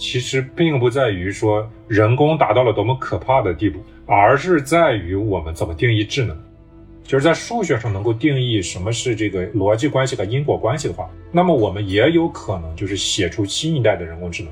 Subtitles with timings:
[0.00, 6.34] 其实并不在于说人工达到了多么可怕的地步，而是在于我们怎么定义智能。
[7.04, 14.50] 就是在数学上能够定义什么是这个逻辑关系和因果关系的话，那么我们也有可能就是写出新一代的人工智能。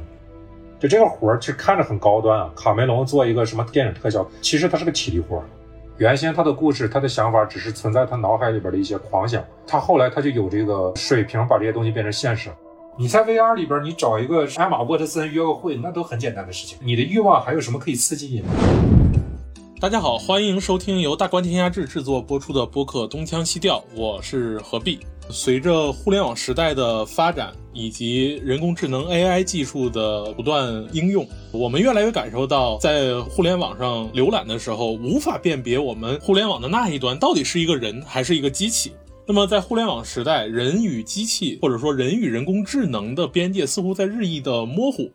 [0.79, 2.51] 就这个活儿，其实看着很高端啊。
[2.55, 5.45] 卡梅隆做一个什么电影特效，其实它是个体力活儿。
[5.97, 12.51] 原先他的故事，他的想法只是存在他脑海里边的一些狂想，他后来他就有这个水平把这些东西变成现实。
[13.01, 16.77] 你在 VR 里边，你找一个艾玛沃特森约个会，那都很简单的事情。
[16.83, 18.43] 你的欲望还有什么可以刺激你？
[19.81, 24.99] 大家好，欢迎收听由大观天下志制作播出的播客《东腔西调》，我是何必。
[25.31, 38.91] 随着互联网时代的发展以及人工智能 AI 技术的不断应用，我们越来越感受到，在互联网上浏览的时候，无法辨别我们互联网的那一端到底是一个人还是一个机器。
[39.31, 45.11] 那么，在互联网时代，人与机器或者说人与人工智能的边界似乎在日益的模糊。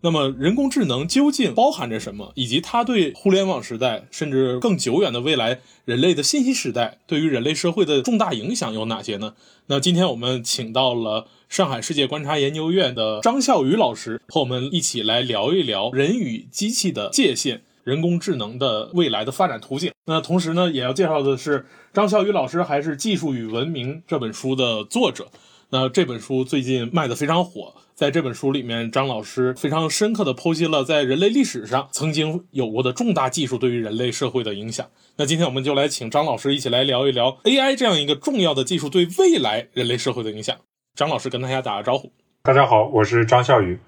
[0.00, 2.30] 那么，人工智能究竟包含着什么？
[2.36, 9.34] 以及它对互联网时代，甚至更久远的未来人类的信息时代，对于人类社会的重大影响有哪些呢？
[9.66, 19.90] 那今天我们请到了上海世界观察研究院的张笑宇老师，和我们一起来聊一聊人与机器的界限，人工智能的未来的发展途径。
[20.04, 21.64] 那同时呢，也要介绍的是
[21.94, 25.28] 张笑宇老师，还是《技术与文明》这本书的作者。
[25.70, 34.86] 那这本书最近卖的非常火，在这本书里面，张老师非常深刻的剖析了在人类历史上曾经有过的重大技术对于人类社会的影响。
[35.16, 40.54] 那今天我们就来请张老师一起来聊一聊 AI 这样一个重要的技术对未来人类社会的影响。
[40.94, 42.12] 张老师跟大家打个招呼。
[42.42, 43.78] 大家好，我是张笑宇。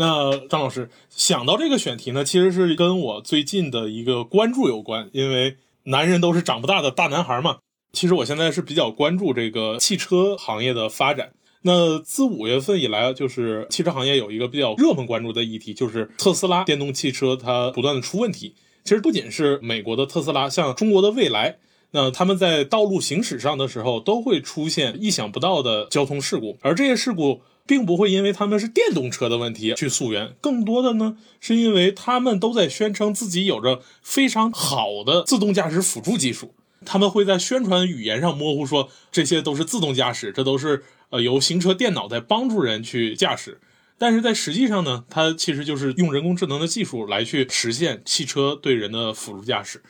[0.00, 7.58] 那张老师想到这个选题呢，其实是跟我最近的一个关注有关，因为男人都是长不大的大男孩嘛。
[7.92, 11.32] 其实我现在是比较关注这个汽车行业的发展。
[11.60, 18.54] 那自五月份以来，就是汽车行业有一个比较热门关注的议题，就是特斯拉电动汽车它不断的出问题。
[18.84, 21.58] 其实不仅是美国的特斯拉，像中国的蔚来，
[21.90, 36.54] 那他们在道路行驶上的时候都会出现意想不到的交通事故，而这些事故并不会因为他们是电动车的问题去溯源，更多的呢是因为他们都在宣称自己有着非常好的自动驾驶辅助技术。
[36.86, 43.60] 他们会在宣传语言上模糊说这些都是自动驾驶，这都是呃由行车电脑在帮助人去驾驶。
[43.98, 49.82] 但是在实际上呢，它其实就是用人工智能的技术来去实现汽车对人的辅助驾驶。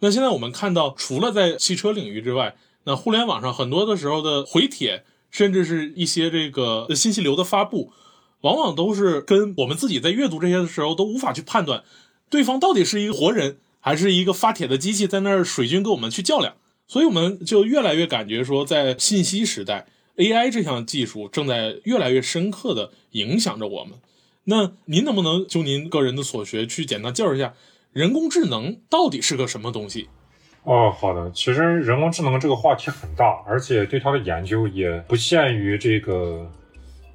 [0.00, 2.54] 那现在我们看到，除了在汽车领域之外，
[2.84, 7.92] 那互联网上很多的时候的回帖，甚至是一些这个信息流的发布，
[8.42, 11.84] 往往都是跟我们自己在阅读这些的时候都无法去判断，
[12.28, 13.58] 对方到底是一个活人。
[13.78, 16.56] 还是一个发帖的机器在那儿水军跟我们去较量，
[16.88, 19.86] 所以我们就越来越感觉说，在信息时代
[20.16, 24.00] ，AI 这项技术正在越来越深刻的影响着我们。
[24.42, 27.54] 那您能不能就您个人的所学去简单介绍一下
[27.92, 30.08] 人工智能到底是个什么东西？
[30.66, 31.30] 哦，好的。
[31.30, 36.44] 其实人工智能这个话题很大，而且对它的研究也不限于这个，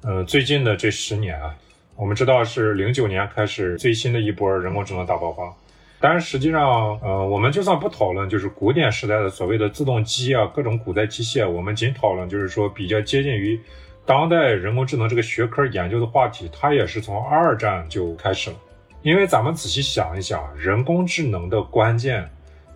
[0.02, 1.54] 呃，最近的这十年啊。
[1.94, 5.54] 我们知道是零九年开始最新的一波人工智能大爆发。
[6.00, 13.60] 但是实际上，呃，我们就算不讨论就是古典时代的所谓的自动机啊，各种古代机械，我们仅讨论就是说比较接近于
[14.06, 18.56] 当代人工智能这个学科研究的话题，它也是从二战就开始了。
[19.02, 22.26] 因为咱们仔细想一想，人工智能的关键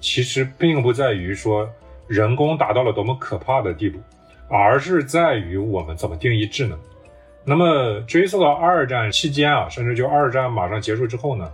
[0.01, 1.69] 其实并不在于说
[2.07, 3.99] 人工达到了多么可怕的地步，
[4.49, 6.79] 而是在于我们怎么定义智能。
[7.45, 11.51] 那么追溯到二战期间啊，甚至就二战马上结束之后呢？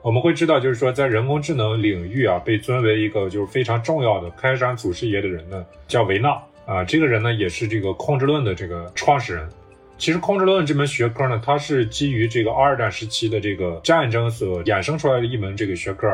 [0.00, 6.30] 我们会知道，就是说，在人工智能领域啊，被尊为一个就是非常重要的开山祖师爷的人呢，叫维纳
[6.66, 6.84] 啊。
[6.84, 9.48] 这个人呢，也是这个控制论的这个创始人。
[9.96, 16.06] 其实，控制论这门学科呢，它是基于这个二战时期的这个战争所衍生出来的一门这个学科。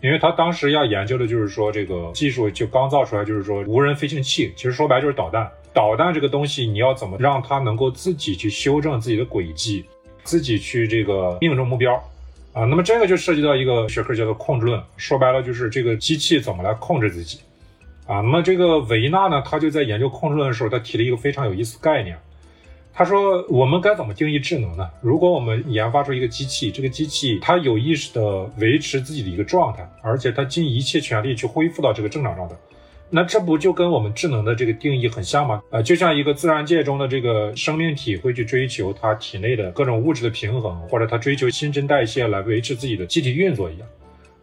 [0.00, 5.50] 因为他当时要研究的就是说，这个技术就刚造出来，就是说无人飞行器，其实说白就是导弹。
[5.74, 9.84] 导弹这个东西，你要怎么让它能够自己去修正自己的轨迹，
[10.24, 11.94] 自己去这个命中目标？
[12.52, 17.40] 啊，那么这个就涉及到一个学科叫做控制论，说白了就是这个机器怎么来控制自己。
[18.06, 22.18] 啊，那么这个维纳呢，他就在研究控制论的时候，他提了一个非常有意思概念。
[22.98, 24.90] 他说，我们该怎么定义智能呢？
[25.00, 32.56] 如果我们研发出一个机器，这个机器它有意识的维持自己的一个状态，而且它尽一切全力去恢复到这个正常状态。
[33.08, 35.62] 那这不就跟我们智能的这个定义很像吗？
[35.70, 43.86] 呃，就像一个自然界中的这个生命体会去追求它体内的各种物质的平衡，或者它追求新陈代谢来维持自己的机体运作一样。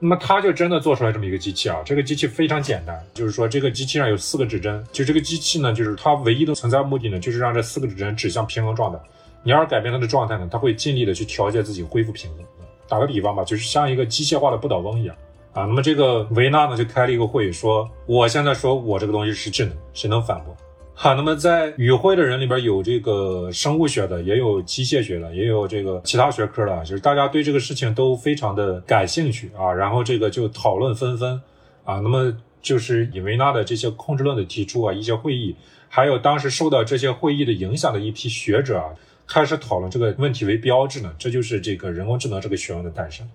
[0.06, 1.82] 那么他就真的做出来这么一个机器啊！
[1.84, 9.00] 这个机器非常简单，就是说这个机器上有四个指针，就这个机器呢，就是它唯一的存在目的呢，就是让这四个指针指向平衡状态。
[9.42, 12.46] 你要是改变它的状态呢，它会尽力的去调节自己，恢复平衡。
[12.88, 15.16] 打个比方吧，就是像一个机械化的不倒翁一样
[15.54, 15.64] 啊。
[15.64, 20.56] 那么这个维纳呢就开了一个会，说我现在说我这个东西是智能，谁能反驳？
[20.98, 29.74] 好，那么在与会的人里边有这个生物学的，也有机械学的，也有这个其他学科的，就是大家对这个事情都非常的感兴趣啊。
[29.74, 31.40] 然后这个就讨论纷纷
[31.84, 31.96] 啊。
[31.96, 35.56] 那么就是以维纳的这些控制论的提出啊，一些会议，
[35.90, 38.86] 还有当时受到这些会议的影响的一批学者啊。
[39.28, 43.28] 开始讨论这个问题为标志呢，这就是这个人工智能这个学问的诞生。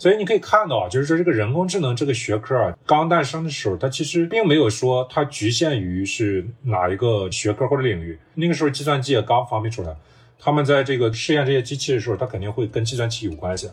[0.00, 8.18] 所以你可以看到啊，就是说这个人工智能这个学科啊，刚诞生的时候，它其实并没有说它局限于是哪一个学科或者领域。
[8.34, 9.94] 那个时候计算机也刚发明出来，
[10.38, 13.68] 他们在这个试验这些机器的时候，它肯定会跟计算器有关系。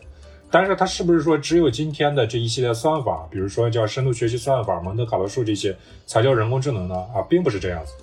[0.50, 6.94] 但是它是不是说只有今天的这一系列算法，比如说叫深度学习算法、蒙特卡洛数这些才叫人工智能呢？
[6.94, 7.94] 啊，并不是这样子。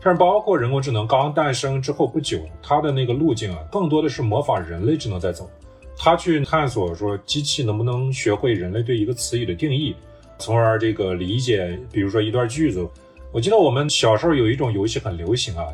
[0.00, 5.50] 但是，包括人工智能刚诞生之后不久，它的那个路径啊，更多的是模仿人类智能在走。
[5.96, 9.94] 他去探索说，机器能不能学会人类对一个词语的定义，
[10.38, 12.88] 从而这个理解，比如说一段句子。
[13.30, 15.64] 我记得我们小时候有一种游戏很流行啊，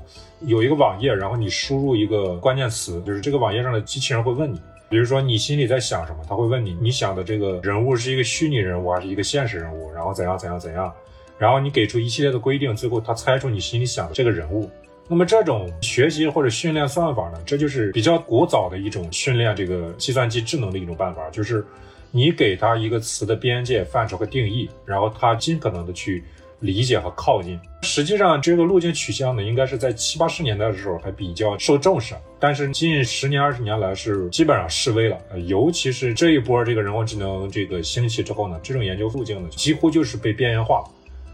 [0.42, 10.92] 有一个网页，然后你输入一个关键词，就是这个网页上的机器人会问你，比如说你心里在想什么，他会问你，你想的这个人物是一个虚拟人物还是一个现实人物，然后怎样怎样怎样。
[11.36, 14.70] 然后你给出一系列的规定，最后他猜出你心里想的这个人物。
[15.10, 21.64] 那么这种学习或者训练算法呢，这就是比较古早的一种训练这个计算机智能的一种办法，就是
[22.10, 26.22] 你给他一个词的边界范畴和定义，然后他尽可能的去
[26.60, 27.58] 理解和靠近。
[27.82, 35.16] 实际上这个路径取向呢，应该是在七八十年代的时候还比较受重视，但是近十年二十年来是基本上式微了。
[35.46, 40.84] 尤其是这一波这个人工智能这个兴起之后呢，这种研究路径呢，几乎就是被边缘化。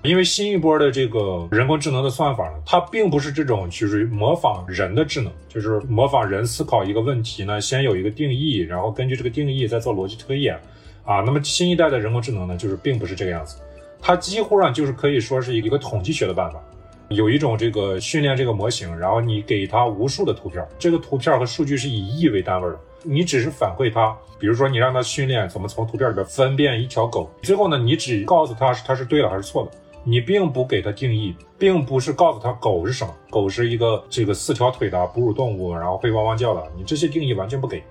[0.05, 10.61] 因为新一波的这个人工智能的算法呢，它并不是这种就是模仿人的智能，就是模仿人思考一个问题呢，先有一个定义，然后根据这个定义再做逻辑推演，
[11.07, 13.57] 啊，那么新一代的人工智能呢，就是并不是这个样子，
[13.99, 16.63] 它几乎上就是可以说是一个统计学的办法，
[17.09, 29.71] 有一种这个训练这个模型，然后你给它无数的图片，这个图片和数据是以亿为单位的，你只是反馈它，比如说你让它训练怎么从图片里边分辨一条狗，最后呢，你只告诉它是它是对了还是错的。
[30.05, 36.63] 你并不给它定义，并不是告诉他狗是什么，狗是一个这个四条腿的哺乳动物，然后会汪汪叫的。
[36.77, 37.83] 你这些定义完全不给，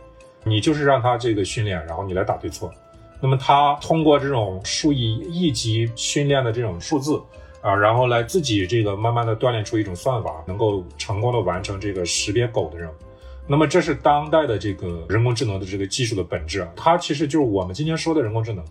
[0.44, 2.71] 你就是让它这个训练，然后你来打对错。
[3.19, 7.19] 那么它通过这种数以亿级训练的这种数字
[7.62, 12.94] 啊，然后来自己这个慢慢的锻炼出一种算法，能够成功的完成这个识别狗的任务。
[13.48, 18.63] 那么这是当代的这个人工智能的这个技术的本质啊，它其实就是我们今天说的人工智能。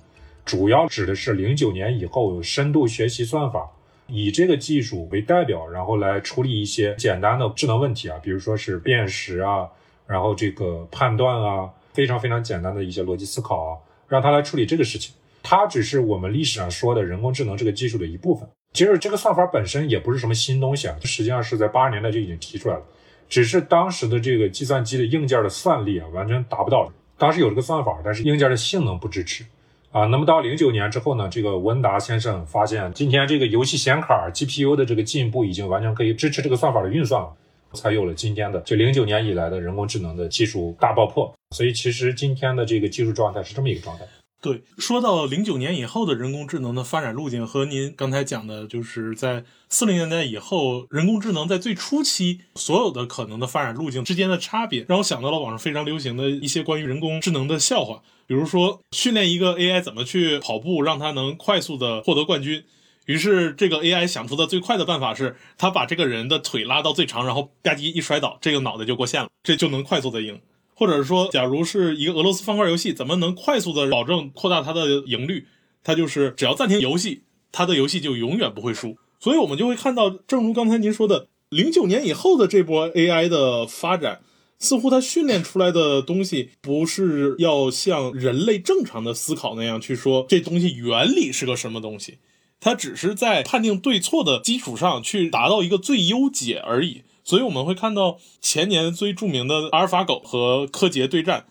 [0.44, 3.70] 主要指的是零九年以后深度学习算法，
[4.08, 9.68] 以这个技术为代表，然后来处理一些简单的智能问题啊，比如说是辨识啊，
[10.06, 13.78] 然后这个判断啊，非常非常简单的一些逻辑思考啊，
[14.08, 15.14] 让它来处理这个事情。
[15.42, 18.48] 它只是我们历史上说的人工智能这个技术的一部分。
[18.72, 22.82] 其实这个算法本身也不是什么新东西啊，实际上是在八十年代就已经提出来了，
[23.28, 26.92] 只是当时的这个计算机的硬件的算力啊，完全达不到。
[27.18, 29.44] 当时有这个算法，但是硬件的性能不支持。
[29.92, 37.30] 啊，那么到零九年之后呢，这个文达先生发现，今天这个游戏显卡 GPU 的这个进步已经完全可以支持这个算法的运算了，
[37.74, 41.30] 才有了今天的就零九年以来的人工智能的技术大爆破。
[41.54, 44.06] 所以其实今天的这个技术状态是这么一个状态。
[44.42, 62.64] 对，说到零九年以后的人工智能的发展路径，和您刚才讲的，就是在四零年代以后，人工智能在最初期所有的可能的发展路径之间的差别，让我想到了网上非常流行的一些关于人工智能的笑话，比如说训练一个 AI 怎么去跑步，让它能快速的获得冠军，
[63.06, 70.40] 于是这个 AI 想出的最快的办法是，他把这个人的腿拉到最长，然后吧唧一摔倒，这个脑袋就过线了，这就能快速的赢。
[70.74, 75.46] 或者说，假如是一个俄罗斯方块游戏，怎么能快速的保证扩大它的赢率？
[75.84, 78.96] 它就是只要暂停游戏，它的游戏就永远不会输。
[79.20, 84.20] 所以，我们就会看到，正如刚才您说的，零九年以后的这波 AI 的发展，
[84.58, 92.18] 似乎它训练出来的东西，不是要像人类正常的思考那样去说这东西原理是个什么东西，
[92.60, 97.02] 它只是在判定对错的基础上去达到一个最优解而已。
[97.24, 101.44] 所以我们会看到前年最著名的阿尔法狗和柯洁对战，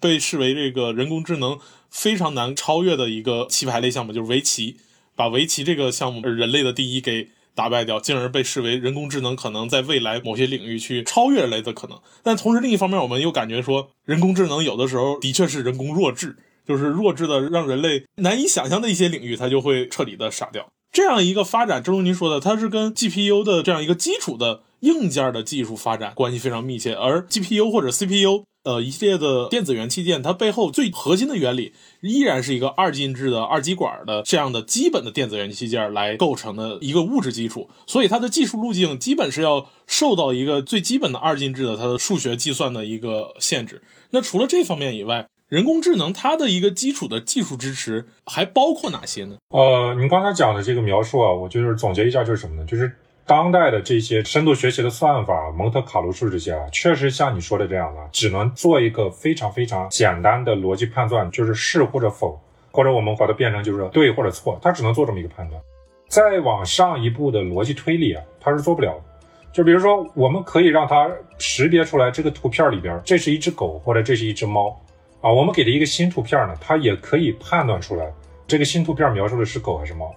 [0.00, 1.58] 被视为这个人工智能
[1.90, 4.76] 非常难超越的一个棋牌类项目，就是围棋，
[5.14, 12.00] 把围棋这个项目人类的第一给打败掉，进而被视为人工智能可能在未来某些领域去超越人类的可能。
[12.22, 20.68] 但同时另一方面，我们又感觉说，人工智能有的时候的确是人工弱智，就是弱智的让人类难以想象的一些领域，它就会彻底的傻掉。
[20.92, 43.82] 这样一个发展，正如您说的，它是跟 GPU 的这样一个基础的硬件的技术发展关系非常密切，而 GPU 或者 CPU，呃，一系列的电子元器件，它背后最核心的原理依然是一个二进制的二极管的这样的基本的电子元器件来构成的一个物质基础，所以它的技术路径基本是要受到一个最基本的二进制的它的数学计算的一个限制。
[44.10, 49.36] 那除了这方面以外，人工智能它的一个基础的技术支持还包括哪些呢？
[49.48, 52.64] 呃，您刚才讲的这个描述啊，我就是总结一下，就是什么呢？
[52.66, 52.94] 就是
[53.28, 62.40] 当代的这些深度学习的算法、蒙特卡洛数这些啊，确实像你说的这样的，只能做一个非常非常简单的逻辑判断，就是是或者否，
[62.72, 65.60] 或者我们把它变成就是对或者错，它只能做这么一个判断。
[66.08, 69.02] 再往上一步的逻辑推理啊，它是做不了的。
[69.52, 74.70] 就比如说，我们可以让它识别出来这个图片里边，这是一只狗或者这是一只猫。
[75.20, 78.10] 啊，我们给它一个新图片呢，它也可以判断出来
[78.46, 80.14] 这个新图片描述的是狗还是猫。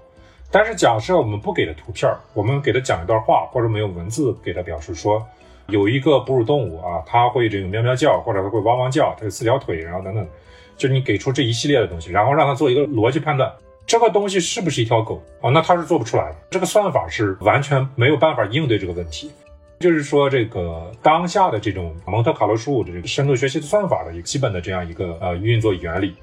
[0.51, 5.25] 但是假设我们不给它图片，我们给它讲一段话，或者没有文字给它表示说
[5.67, 10.27] 有一个哺乳动物啊，它会这个喵喵叫，或者它会汪汪叫，它有四条腿，然后等等，
[10.75, 13.49] 就你给出这一系列的东西，然后让它做一个逻辑判断，
[13.85, 15.49] 这个东西是不是一条狗啊？
[15.49, 19.31] 那它是做不出来的，这个算法是完全没有办法应对这个问题。
[19.79, 26.13] 就是说，这个当下的这种蒙特卡洛数的这个深度学习的算法的一个基本的这样一个呃运作原理，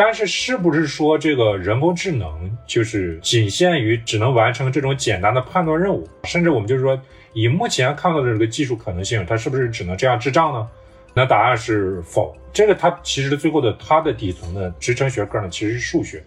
[0.00, 6.06] 但是是不是说这个人工智能就是仅限于只能完成这种简单的判断任务？
[6.22, 6.96] 甚至我们就是说，
[7.32, 10.68] 以目前看到的这个技术可能性，它是不是只能这样智障呢？
[11.14, 12.32] 那答案是否。
[12.52, 16.22] 这个它其实最后的它的底层的支撑学科呢，其实是数学。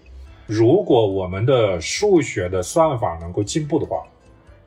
[0.46, 4.04] 如果我们的数学的算法能够进步的话，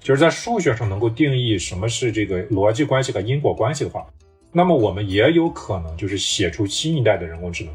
[0.01, 4.07] 就是在数学上能够定义什么是这个逻辑关系和因果关系的话，
[4.51, 7.75] 那么我们也有可能就是写出新一代的人工智能，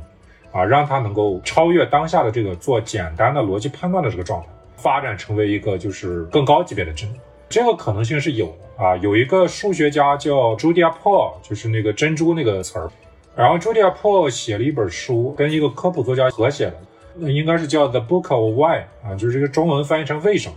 [0.51, 7.15] 啊，让它能够超越当下的这个做简单的逻辑判断的这个状态，发展成为一个就是更高级别的智能。
[7.47, 8.95] 这个可能性是有的啊。
[8.97, 12.89] 有一个数学家叫朱迪亚·珀，就是那个珍珠那个词儿，
[13.35, 16.77] 然后朱迪亚·珀写了一本书，跟一个科普作家合写的，
[17.15, 20.55] 那应该是叫《The Book of Why》啊，就是这个中文翻译成为什么。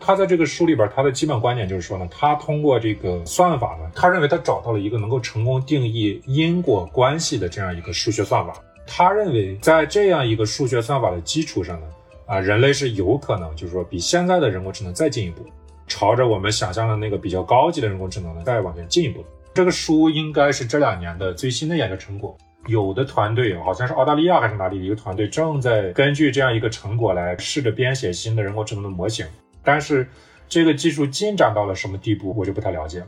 [0.00, 8.52] 他在这个书里边，他的基本观点就是说呢，他通过这个算法呢，他认为他找到了一个能够成功定义因果关系的这样一个数学算法。
[8.86, 11.86] 他认为在这样一个数学算法的基础上呢，
[12.26, 15.44] 啊，人类是有可能就是说比现在的人工智能再进一步，
[15.86, 19.24] 朝着我们想象的那个比较高级的人工智能呢再往前进一步。
[19.54, 22.36] 这个书应该是这两年的最新的研究成果。
[22.66, 29.26] 有的团队好像是澳大利亚还是哪里的一个团队正在根据这样一个成果来试着编写新的人工智能的模型。
[29.62, 30.08] 但是，
[30.48, 33.06] 这个技术进展到了什么地步，我就不太了解了。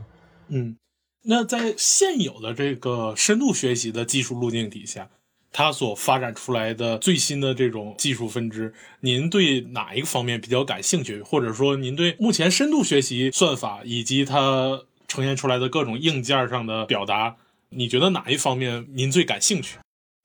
[0.49, 0.77] 嗯，
[1.23, 5.09] 那在现有的这个深度学习的技术路径底下，
[5.51, 11.21] 它所发展出来的最新的这种技术分支，您对哪一个方面比较感兴趣？
[11.21, 17.35] 或者说，您对目前深度学习算法以及它呈现出来的各种硬件上的表达，
[17.69, 19.77] 你觉得哪一方面您最感兴趣？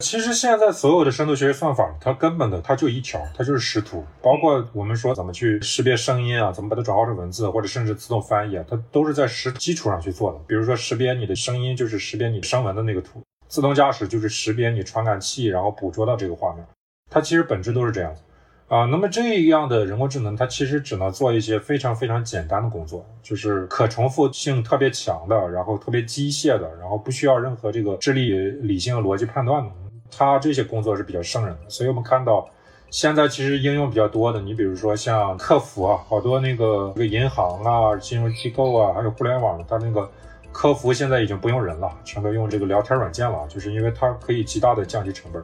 [0.05, 4.05] 其实现在所有的深度学习算法，它根本的它就一条，它就是识图。
[4.21, 10.41] 包括我们说怎么去识别声音啊，怎么把它转化成文字，或者甚至自动翻译啊，它都是在识基础上去做的。
[10.49, 13.21] 比如说识别你的声音，就是识别你声纹的那个图；
[13.53, 16.67] 自动驾驶就是识别你传感器，然后捕捉到这个画面。
[17.11, 18.23] 它其实本质都是这样子
[18.69, 18.87] 啊。
[18.87, 28.33] 那么这样的人工智能，它其实只能做一些非常非常简单的工作，就是可重复性特别强的，然后特别机械的，然后不需要任何这个智力、
[28.63, 29.71] 理性、逻辑判断的。
[30.11, 32.49] 它这些工作是比较胜任的，所以我们看到，
[32.89, 40.11] 现在其实应用比较多的，你比如说像客服啊，好多那个这个银行啊、金融机构啊，还有互联网，它那个
[40.53, 45.43] 客服现在已经不用人了，全都用这个聊天软件了，就是因为它可以极大的降低成本。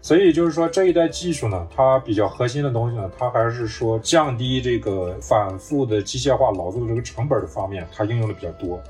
[0.00, 8.80] 所以就是说这一代技术呢，它比较核心的东西呢，它还是说降低这个反复的机械化劳作的这个成本的方面，它应用的比较多。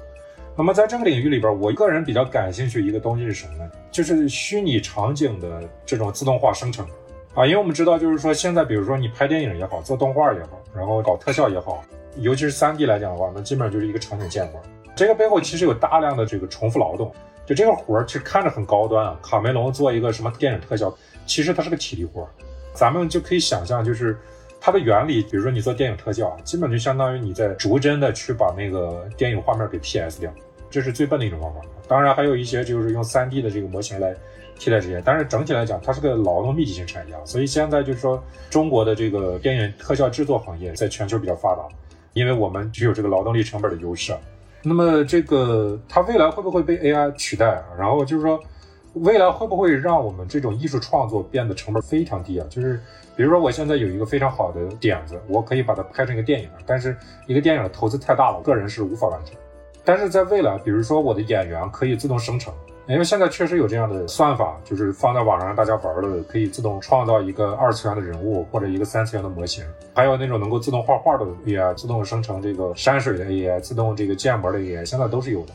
[0.55, 3.71] 那么在这个领域里边，我个人比较感兴趣一个东西是什么呢？
[3.91, 6.87] 就是虚拟场景的这种自动化生成
[7.35, 11.83] 啊，因为我们知道，就是说现在比如说你拍电影也好，做动画也好，然后搞特效也好，
[12.17, 14.61] 尤其是三 D 来讲的话，那基本上就是一个场景建模。
[14.97, 17.13] 这个背后其实有大量的这个重复劳动，
[17.45, 19.21] 就这个活儿其实看着很高端啊。
[19.23, 20.93] 卡梅隆做一个什么电影特效，
[21.27, 22.29] 其实它是个体力活儿。
[22.73, 24.17] 咱们就可以想象，就是
[24.59, 30.33] 它的原理，比如说你做电影特效，基本就相当于你在逐帧的去把那个电影画面给 PS 掉。
[30.71, 34.15] 这是最笨的一种方法，当然还有一些就是用 3D 的这个模型来
[34.59, 41.69] 替代这些，但是整体来讲，它是个劳动密集型产业啊，所以现在就是说中国的这个电影特效制作行业在全球比较发达，
[42.15, 44.15] 因为我们具有这个劳动力成本的优势。
[44.69, 47.65] 那么这个它未来会不会被 AI 取代啊？
[47.79, 48.41] 然后就是说
[48.95, 52.47] 未来会不会让我们这种艺术创作变得成本非常低啊？
[52.51, 52.81] 就是
[53.15, 56.97] 比如说我现在有一个非常好的点子，我可以把它拍成一个电影，但是
[57.29, 59.37] 一个电影的投资太大了，我个人是无法完成。
[59.85, 62.53] 但是在未来，比如说我的演员可以自动生成，
[62.89, 75.53] 因为现在确实有这样的算法，就是放在网上让大家玩的，可以自动创造一个二次元的人物或者一个三次元的模型，还有那种能够自动画画的 AI，自动生成这个山水的 AI，自动这个建模的 AI，现在都是有的。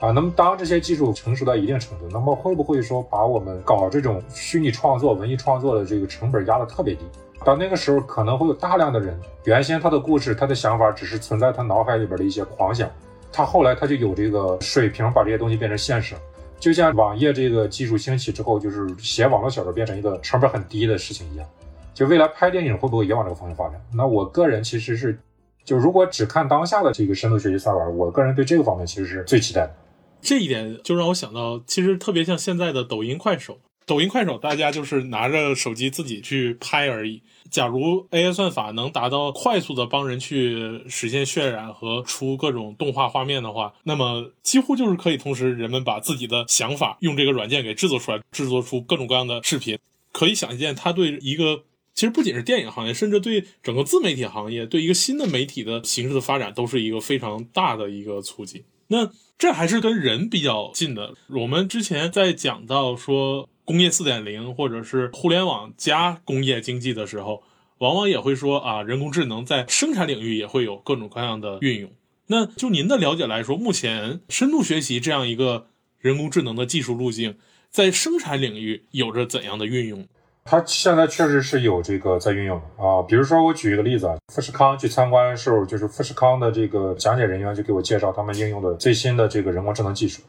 [0.00, 7.06] 啊，那么当这些技术成熟到一定程度，那么会不会说把我们搞这种虚拟创作、文艺创作的这个成本压得特别低？
[7.42, 12.90] 到那个时候，可能会有大量的人，原先他的故事、他的想法只是存在他脑海里边的一些狂想，
[13.32, 16.14] 他后来他就有这个水平把这些东西变成现实。
[16.58, 21.46] 就像网页这个技术兴起之后，就是写网络小说变成一个成本很低的事情一样。
[21.94, 23.80] 就未来拍电影会不会也往这个方向发展？
[23.94, 25.18] 那我个人其实是，
[25.64, 29.74] 就如果只看当下的这个深度学习算法，我个人对这个方面其实是最期待的。
[30.20, 33.58] 这一点就让我想到，其实特别像现在的抖音、快手。
[33.86, 37.22] 抖音、快手，大家就是拿着手机自己去拍而已。
[37.48, 49.78] 假如 AI 算法能达到快速的帮人去实现渲染和出各种动画画面的话，那么几乎就是可以同时人们把自己的想法用这个软件给制作出来，制作出各种各样的视频。
[50.10, 51.62] 可以想见，它对一个
[51.94, 58.64] 其实不仅是电影行业，甚至对整个自媒体行业，对一个新的媒体的形式的发展，都是一个非常大的一个促进。
[58.88, 61.14] 那这还是跟人比较近的。
[61.28, 67.42] 我们之前在讲到说工业四点零或者是互联网加工业经济的时候，
[67.78, 71.90] 往往也会说啊，人工智能在生产领域也会有各种各样的运用。
[72.28, 75.66] 那就您的了解来说，目前深度学习这样一个
[75.98, 77.36] 人工智能的技术路径，
[77.70, 80.06] 在生产领域有着怎样的运用？
[80.44, 90.22] 它现在确实是有这个在运用啊，比如说我举一个例子啊，富士康去参观的时候，就是富士康的这个讲解人员就给我介绍他们应用的最新的这个人工智能技术。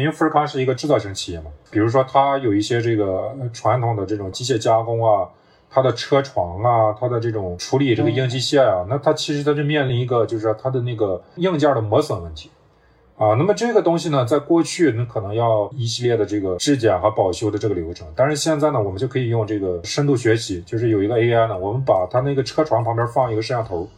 [0.00, 5.28] 因为富士康是一个制造型企业嘛，比如说它有一些这个传统的这种机械加工啊，
[5.70, 12.50] 它的车床啊，它的这种处理这个硬机械啊，那它其实它就面临一个就是它的那个硬件的磨损问题。
[13.18, 23.88] 啊，那么这个东西呢，在过去你可能要一系列的这个质检和保修的这个流程，但是现在呢，我们就可以用这个深度学习，就是有一个 AI 呢，我们把它那个车床旁边放一个摄像头，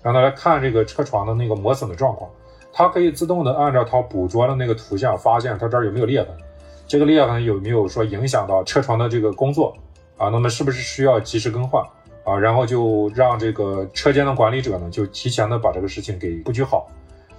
[0.00, 2.30] 让它来看这个车床的那个磨损的状况，
[2.78, 6.28] 它可以自动的按照它捕捉的那个图像，发现它这儿有没有裂痕，
[6.86, 9.76] 这个裂痕有没有说影响到车床的这个工作
[10.16, 10.28] 啊？
[10.28, 11.82] 那么是不是需要及时更换
[12.22, 12.38] 啊？
[12.38, 16.88] 然后就让这个车间的管理者呢，就提前的把这个事情给布局好。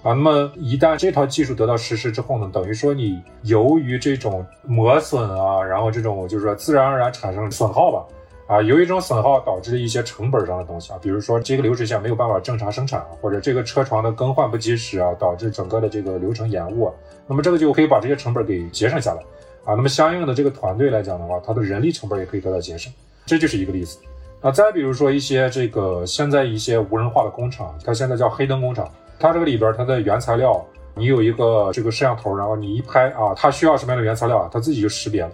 [0.04, 8.06] 啊，那么一旦这套技术得到实施之后呢，等于说你由于这种磨损啊，然后这种就是说自然而然产生损耗吧，
[8.50, 16.92] 啊，由于这种损耗导致的一些成本上的东西啊，比如说这个流水线没有办法正常生产啊，或者这个车床的更换不及时啊，导致整个的这个流程延误，
[17.28, 19.22] 那么这个就可以把这些成本给节省下来
[19.64, 19.76] 啊。
[19.76, 22.92] 那么相应的这个团队来讲的话，它的人力成本也可以得到节省，
[23.24, 24.00] 这就是一个例子。
[24.42, 28.90] 啊，再比如说一些这个现在一些无人化的工厂，它现在叫黑灯工厂。
[29.20, 35.32] 它这个里边，它的原材料，你有一个这个摄像头，然后你一拍啊，它需要什么样的原材料啊，它自己就识别了。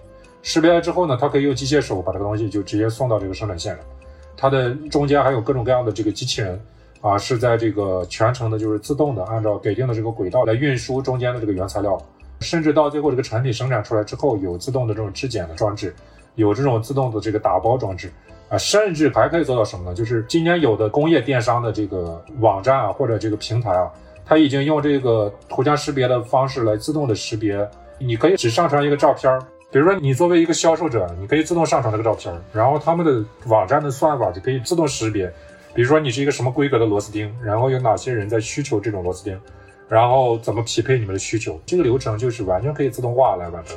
[0.48, 3.84] 识别了之后呢，它可以用机械手把这个东西就直接送到这个生产线上。
[4.36, 6.60] 它的中间还有各种各样的这个机器人
[7.00, 12.00] 啊，是在这个全程的就是自动的按照给定的这个轨道来运输中间的这个原材料，
[12.42, 15.92] 甚至到最后这个产品生产出来之后，有自动的这种质检的装置，
[16.36, 18.08] 有这种自动的这个打包装置。
[18.48, 19.96] 啊，甚至还可以做到什么呢？
[19.96, 23.90] 就是今年有的工业电商的这个网站啊，或者这个平台啊，
[24.24, 27.68] 它已经用这个图像识别的方式来自动的识别。
[27.98, 35.30] 你可以只上传一个照片儿，比如说你作为一个销售者，你可以自动上传这个照片，然后他们的网站的算法就可以自动识别。
[35.74, 39.38] 比如说你是一个什么规格的螺丝钉，然后有哪些人在需求这种螺丝钉，
[39.88, 43.76] 然后怎么匹配你们的需求，这个流程就是完全可以自动化来完成。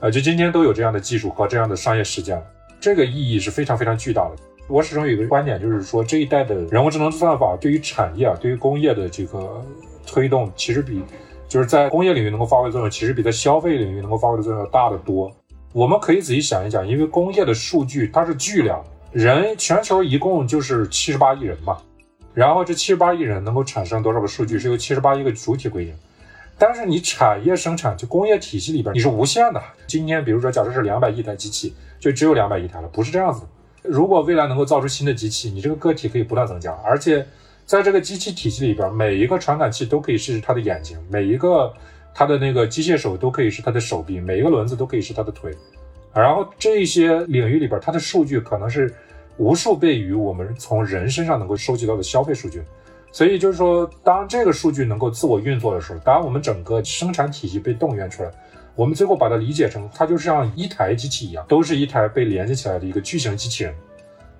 [0.00, 2.42] 呃，就今天都有这样的技术和这样的商业实践。
[2.80, 4.34] 这个意义是非常非常巨大的。
[4.66, 9.64] 我始终有一个观点，就是说这一代的人工智能算法对于产业啊，对于工业的这个
[10.04, 11.00] 推动，其实比
[11.52, 15.30] 就是在工业领域能够发挥作用，其实比在消费领域能够发挥的作用要大得多。
[15.74, 21.76] 我们可以仔细想一想，因为工业的数据它是巨量，人全球一共就是七十八亿人嘛，
[22.32, 25.94] 然后这七十八亿人能够产生多少个数据，是由七十八亿个主体规定。
[26.56, 29.62] 但是你产业生产就工业体系里边，你是无限的。
[29.86, 31.74] 今天比如说，假设是两百亿台机器。
[32.00, 33.42] 就只有两百亿台了，不是这样子。
[33.80, 37.24] 如果未来能够造出新的机器，你这个个体可以不断增加，而且
[37.72, 41.72] 在这个机器体系里边，每一个传感器都可以是它的眼睛，每一个
[42.14, 45.50] 它的那个机械手都可以是它的手臂，每一个轮子都可以是它的腿。
[46.12, 48.94] 然后这些领域里边，它的数据可能是
[49.38, 52.62] 无数倍于我们从人身上能够收集到的消费数据。
[53.10, 58.30] 所以就是说，当这个数据能够自我运作的时候，当我们整个生产体系被动员出来。
[58.74, 63.74] 我们最后把它理解成，它就像一台机器一样，都是一台被连接起来的一个巨型机器人，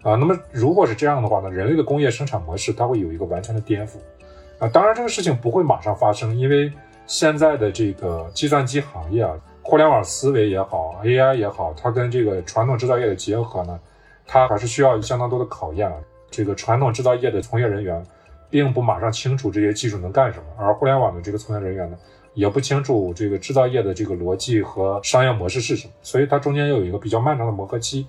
[0.02, 3.92] 啊，那么如果是这样的话呢，人类的工业生产模式它会有一个完全的颠覆，
[4.58, 6.72] 啊，当然这个事情不会马上发生，因为
[7.06, 13.78] 现在的这个计算机行业啊，互联网思维也好，AI 也好，它跟这个传统制造业的结合呢，
[14.26, 15.94] 它还是需要相当多的考验啊。
[16.32, 18.04] 这个传统制造业的从业人员，
[18.50, 21.96] 并不马上清楚这些技术能干什么，而互联网的这个从业人员呢，
[22.34, 28.04] 也不清楚这个制造业的这个逻辑和商业模式是什么，所以它中间有一个比较漫长的磨合期。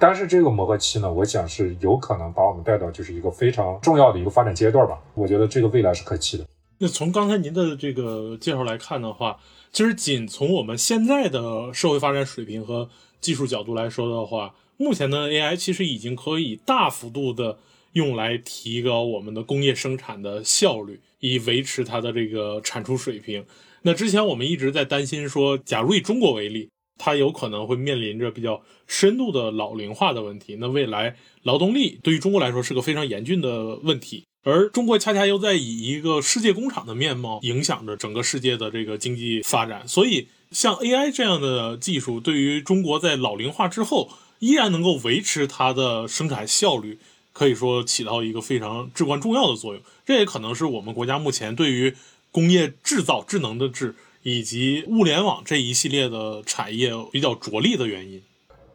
[0.00, 4.98] 但是这个磨合期呢，我想是有可能把我们带到就是一个非常重要的一个发展阶段吧。
[5.12, 6.46] 我觉得这个未来是可期的。
[6.78, 9.38] 那从刚才您的这个介绍来看的话，
[9.70, 12.88] 其实仅从我们现在的社会发展水平和
[13.20, 17.58] 技术角度来说的话，目前的 AI 其实已经可以大幅度的
[17.92, 23.44] 用来提高我们的工业生产的效率，以维持它的这个产出水平。
[23.82, 26.70] 那之前我们一直在担心说，假如以中国为例。
[27.02, 46.98] 它有可能会面临着比较深度的老龄化的问题，那未来劳动力对于中国来说是个非常严峻的问题，而中国恰恰又在以一个世界工厂的面貌影响着整个世界的这个经济发展，所以像 AI 这样的技术，对于中国在老龄化之后依然能够维持它的生产效率，
[47.32, 49.82] 可以说起到一个非常至关重要的作用。
[50.04, 51.94] 这也可能是我们国家目前对于
[52.30, 53.94] 工业制造、智能的智。
[54.22, 58.22] 以及物联网这一系列的产业比较着力的原因，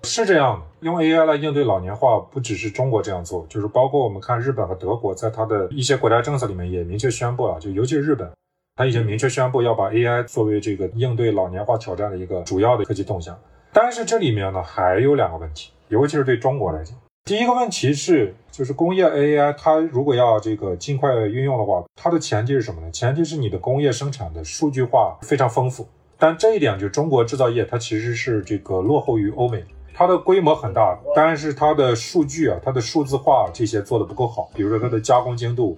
[0.03, 0.65] 是这样的。
[0.81, 8.31] 用 AI 来应对老年化，不只是中国这样做，就是包括我们看日本和德国，在它的一些国家政策里面也明确宣布了，就尤其是日本，
[8.75, 13.39] 它已经明确宣布要把 AI 作为这个应对老年化挑战的一个主要的科技动向。
[13.71, 16.95] 但是这里面呢，还有两个问题，尤其是对中国来讲。
[17.27, 22.91] 第一个问题是，就是工业 AI，它如果要这个尽快运用的话，它的前提是什么呢？
[22.91, 25.87] 前提是你的工业生产的数据化非常丰富。
[26.19, 34.51] 但这一点，就中国制造业它其实是这个落后于欧美，它的规模很大，但是它的数据啊，它的数字化这些做的不够好。
[34.53, 35.75] 比如说它的加工精度，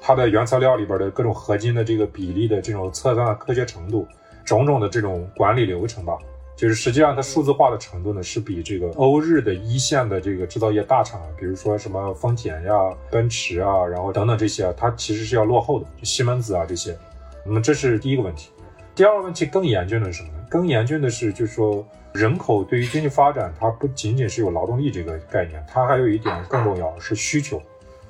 [0.00, 4.08] 它的原材料里边的各种合金的这个比例的这种测算的科学程度，
[4.46, 6.16] 种种的这种管理流程吧。
[6.56, 12.72] 就是实际上它数字化的程度呢，是比这个欧日的一线的这个制造业大厂，比如说什么丰田呀、
[13.10, 16.96] 奔驰啊，然后等等这些啊，它其实是要落后的，就西门子啊这些。
[17.44, 18.48] 那么这是第一个问题。
[18.94, 20.46] 第二个问题更严峻的是什么呢？
[20.48, 27.60] 更严峻的是，就是说人口对于经济发展，它不仅仅是有劳动力这个概念，它还有一点更重要是需求。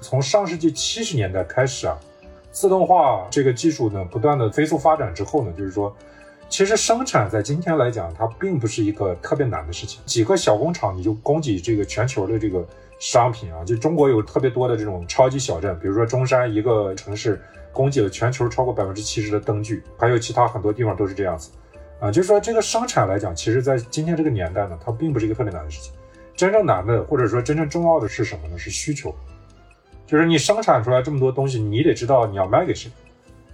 [0.00, 1.98] 从上世纪七十年代开始啊，
[2.52, 5.92] 自动化这个技术呢不断的飞速发展之后呢，就是说。
[6.48, 10.00] 其实生产在今天来讲，它并不是一个特别难的事情。
[10.06, 12.64] 几个小工厂你就供给这个全球的这个
[12.98, 13.64] 商品啊。
[13.64, 17.40] 就中国有特别多的这种超级小镇，比如说中山一个城市
[17.72, 21.50] 供给了全球超过百分之七十的灯具，还有其他很多地方都是这样子。
[21.98, 25.92] 啊，就是说这个生产来讲，其实在今天这个年代呢，它并不是一个特别难的事情。
[26.36, 28.56] 真正难的，或者说真正重要的是什么呢？
[28.56, 29.14] 是需求。
[30.06, 32.90] 就是你生产出来这么多东西，你得知道你要卖给谁。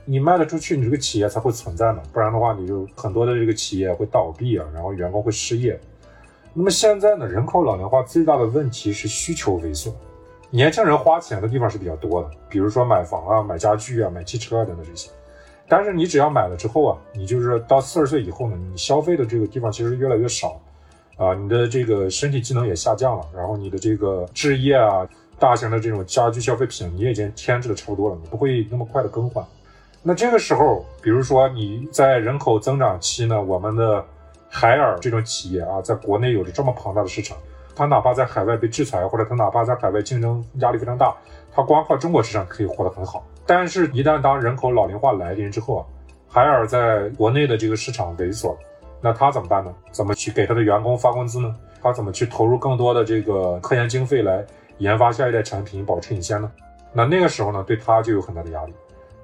[0.04, 5.78] 你卖得出去，你这个企业才会存在嘛，不然的话，你就很多的这个企业会倒闭啊，然后员工会失业。
[6.52, 9.94] 那么现在呢，人口老龄化最大的问题是需求萎缩，
[10.50, 15.10] 年轻人花钱的地方是比较多的，比如说买房啊、买家具啊、买汽车啊等等这些。
[15.68, 20.60] 但是你只要买了之后啊，你就是到四十岁以后呢，你消费的这个地方其实越来越少，
[21.16, 29.42] 啊，你的这个身体机能也下降了，然后你的这个置业啊、大型的这种家居消费品，你也已经添置的差不多了，你不会那么快的更换。
[30.04, 34.04] 那这个时候，比如说你在人口增长期呢，我们的
[34.50, 37.36] 海尔这种企业啊，在国内有着这么庞大的市场，
[37.76, 41.14] 它哪怕在海外被制裁，或者它哪怕在海外竞争压力非常大，
[41.54, 43.24] 它光靠中国市场可以活得很好。
[43.46, 45.86] 但是，一旦当人口老龄化来临之后啊，
[46.28, 48.58] 海尔在国内的这个市场萎缩，
[49.00, 49.72] 那他怎么办呢？
[49.92, 51.54] 怎么去给他的员工发工资呢？
[51.80, 54.44] 他怎么去投入更多的这个科研经费来
[54.78, 56.50] 研发下一代产品，保持领先呢？
[56.92, 58.72] 那那个时候呢，对他就有很大的压力。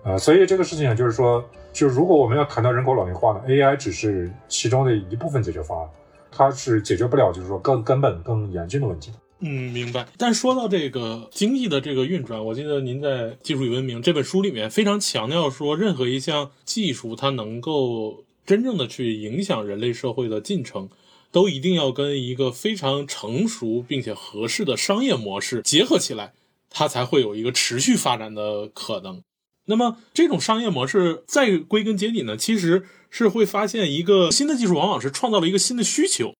[0.04, 5.88] 呃，所以这个事情就是说，就如果我们要谈到人口老龄化呢，AI 只是其中的一部分解决方案，
[6.30, 9.10] 它是解决不了，就是说更根本、更严峻的问题。
[9.40, 10.06] 嗯，明白。
[10.16, 13.08] 但说到这个经济的这个运转，我记得您在
[13.42, 20.88] 《技术与文明》这本书里面非常强调说，任何一项技术它能够真正的去影响人类社会的进程，
[21.30, 26.32] 都一定要跟一个非常成熟并且合适的商业模式结合起来，
[26.70, 29.22] 它才会有一个持续发展的可能。
[29.68, 36.32] 那么这种商业模式再归根结底呢，其实是会发现一个新的技术，往往是创造了一个新的需求，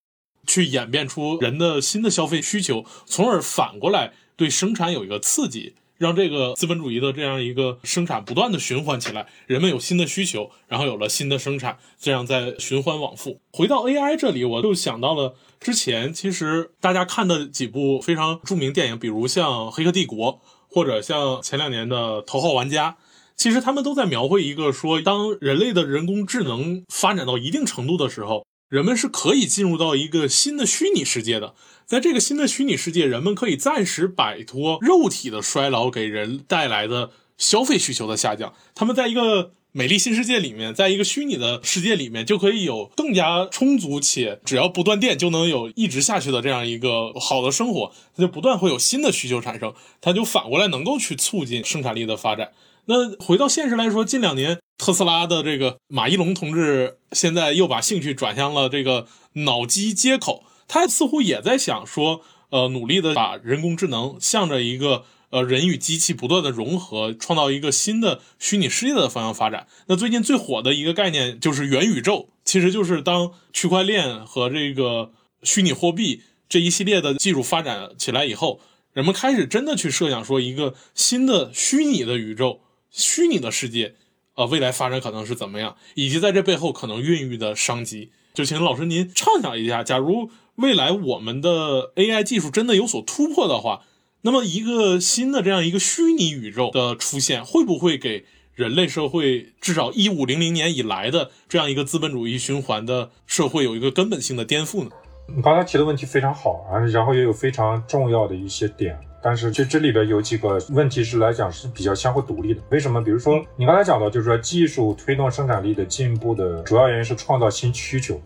[0.47, 13.43] 去演变出人的新的消费需求，从而反过来对生产有一个刺激，让这个资本主义的这样一个生产不断的循环起来，人们有新的需求，然后有了新的生产，这样在循环往复。
[13.53, 20.33] 回到 AI 这里，我就想到了之前其实大家看的几部非常著名电影，比如像《黑客帝国》，
[20.71, 22.91] 或者像前两年的《头号玩家》。
[23.39, 31.55] 其实他们都在描绘一个说，当人类的人工智能发展到一定程度的时候，人们是可以进入到一个新的虚拟世界的。
[31.87, 38.53] 在这个新的虚拟世界，人们可以暂时摆脱肉体的衰老给人带来的消费需求的下降。
[38.75, 47.93] 他们在一个美丽新世界里面，在一个虚拟的世界里面，就可以有更加充足且只要不断电就能有一直下去的这样一个好的生活。
[48.17, 52.51] 它就不断会有新的需求产生，它就反过来能够去促进生产力的发展。
[52.89, 65.05] 那回到现实来说，近两年特斯拉的这个马一龙同志现在又把兴趣转向了这个脑机接口，他似乎也在想说，呃，努力的把人工智能向着一个。
[65.31, 69.67] 呃，人与机器不断的融合，创造一个新的虚拟世界的方向发展。
[69.87, 78.61] 那最近最火的一个概念就是元宇宙，其实就是当区块链和这个虚拟货币这一系列的技术发展起来以后，
[78.95, 83.95] 人们开始真的去设想说一个新的虚拟的宇宙、虚拟的世界，
[84.35, 88.11] 呃，未来发展可能是怎么样，以及在这背后可能孕育的商机。
[88.35, 93.83] 就请老师您畅想一下，假如未来我们的 AI 技术真的有所突破的话。
[94.23, 104.91] 那么，一个新的这样一个虚拟宇宙的出现，会不会给人类社会至少一五零零年以来的这样一个资本主义循环的社会有一个根本性的颠覆呢？
[105.29, 112.61] 你刚才提的问题非常好啊，然后也有非常重要的一些点，但是就这里边有几个问题是来讲是比较相互独立的。
[112.71, 113.03] 为什么？
[113.03, 118.21] 比如说你刚才讲到，就是说技术推动生产力的进步的主要原因是创造新需求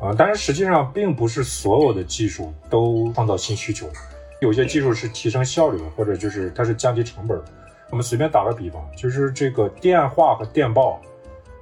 [0.00, 3.88] 啊，但是实际上并不是所有的技术都创造新需求。
[4.40, 7.40] 有些技术是提升效率，或者就是它是降低成本。
[7.90, 11.00] 我们随便打个比方，就是这个电话和电报，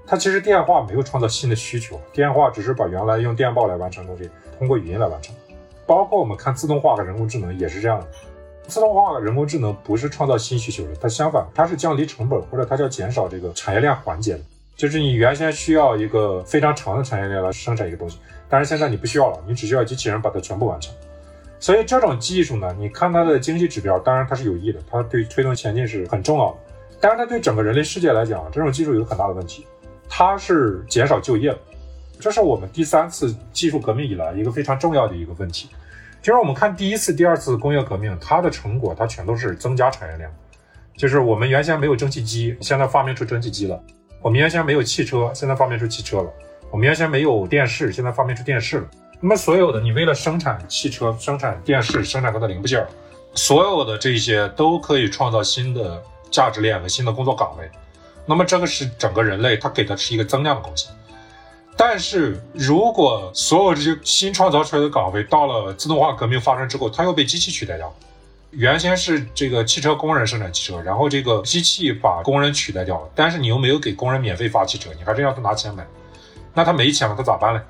[0.07, 5.35] 它其实电话没有创造新的需求，电话只是把原来用电报来完成东西，通过语音来完成。
[5.87, 8.07] 包括我们看自动化和人工智能也是这样的，
[8.67, 14.41] 自动化和人工智能不是创造新需求的，它相反，它是降低成本或者它叫减少这个产业链环节的。
[14.77, 18.19] 就是你原先需要一个非常长的产业链来生产一个东西，
[18.49, 20.95] 但是现在你不需要了，你只需要机器人把它全部完成。
[21.59, 26.57] 所以这种技术呢，你看它的经济指标，当然它是有益的，它对推动前进是很重要的。
[26.99, 29.67] 但是它对整个人类世界来讲，这种技术有很大的问题，
[30.09, 31.55] 它是减少就业。
[32.19, 35.69] 这是我们第三次技术革命以来一个非常重要的一个问题。
[36.23, 40.31] 就是我们看第一次、第二次工业革命，它的成果它全都是增加产业链。
[40.97, 43.81] 就是我们原先没有蒸汽机，现在发明出蒸汽机了；
[44.21, 46.31] 我们原先没有汽车，现在发明出汽车了；
[46.71, 48.89] 我们原先没有电视，现在发明出电视了。
[49.19, 52.87] 那么，所有的你为了生产汽车、生产电视、生产它的零部件，
[53.35, 57.67] 所有的这些都可以创造新的价值链和新的工作岗位。
[58.27, 60.93] 那么，这个是整个人类它给的是一个增量的贡献。
[61.83, 67.91] 但是如果所有这些新创造出来的岗位到了自动化革命发生之后，它又被机器取代掉。
[68.51, 75.83] 原先是这个汽车工人生产汽车，然后这个机器把工人取代掉了，但是你又没有给工人免费发汽车，你还是要他拿钱买。
[76.53, 77.63] 那他没钱了，他咋办呢？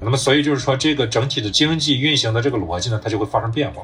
[0.00, 3.82] 那么，所以就是说，这个整体的经济运行的这个逻辑呢，它就会发生变化，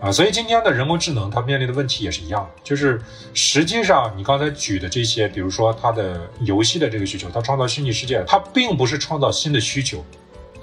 [0.00, 2.98] 啊，所以今天的人工智能它面临的问题也是一样，就是
[3.34, 10.02] 实际上你刚才举的这些，比如说它的游戏的这个需求，它创造虚拟世界，它并不是创造新的需求，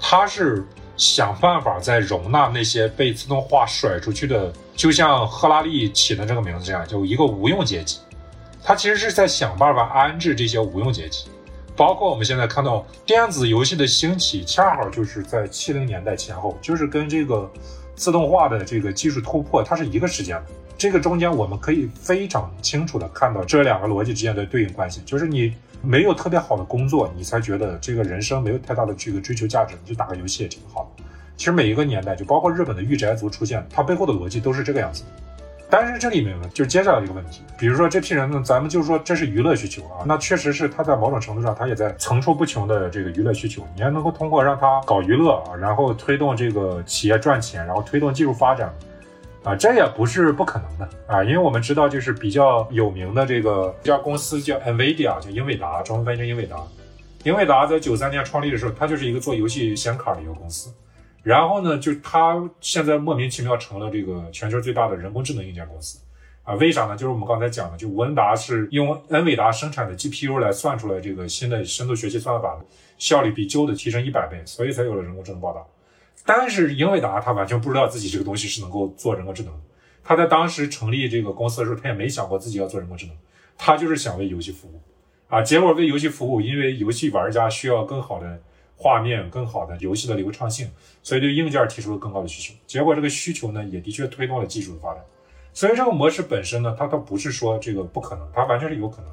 [0.00, 8.00] 它是想办法在容纳那些被自动化甩出去的，就像赫拉利起的这个名字这样，就一个无用阶级，
[8.64, 11.28] 它其实是在想办法安置这些无用阶级。
[11.76, 17.48] 包括我们现在看到电子游戏的兴起，恰好就是在七零年代前后，就是跟这个
[17.98, 20.44] 自动化的这个技术突破，它是一个时间的。
[20.78, 30.94] 这个中间我们可以非常清楚的看到这两个逻辑之间的对应关系，就是你没有特别好的工作，你才觉得这个人生没有太大的这个追求价值，你就打个游戏也挺好。
[31.36, 35.02] 其实每一个年代，就包括日本的御宅族出现，它背后的逻辑都是这个样子。
[35.70, 43.62] 但是这里面呢，就接下来一个问题，比如说这批人呢，咱们就说这是娱乐需求啊，那确实是他在某种程度上，他也在层出不穷的这个娱乐需求。
[43.76, 48.74] 你还能够通过让他搞娱乐啊，然后推动这个企业赚钱，然后推动技术发展，
[49.44, 56.56] 啊，这也不是不可能的啊，因为我们知道，就是比较有名的这个一家公司叫 NVIDIA，叫英伟达，中文翻译成英伟达。
[57.24, 60.72] 英伟达在九三年创立的时候，它就是一个做游戏显卡的一个公司。
[61.28, 65.98] 然后呢，就它现在莫名其妙成了这个全球最大的人工智能硬件公司，
[66.42, 66.96] 啊，为啥呢？
[66.96, 72.58] 就是我们刚才讲的，就文达是用恩伟达生产的 GPU 来算出来这个新的深度学习算法，
[72.96, 75.68] 效率比旧的提升一百倍，所以才有了人工智能报道。
[76.24, 79.52] 但是英伟达他完全不知道自己这个东西是能够做人工智能，
[80.02, 83.14] 他在当时成立这个公司的时候，他也没想过自己要做人工智能，
[83.58, 84.80] 他就是想为游戏服务，
[85.28, 88.40] 啊，结果为游戏服务，因为游戏玩家需要更好的。
[88.78, 90.70] 画面更好的游戏的流畅性，
[91.02, 92.54] 所以对硬件提出了更高的需求。
[92.66, 95.02] 结果这个需求呢，也的确推动了技术的发展。
[95.52, 99.10] 所以这个模式本身呢，它倒不是说这个不可能，它完全是有可能。